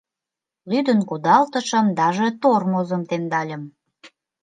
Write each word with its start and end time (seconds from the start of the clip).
Лӱдын 0.69 0.99
кудалтышым, 1.09 1.85
даже 1.99 2.25
тормозым 2.41 3.01
темдальым. 3.09 3.63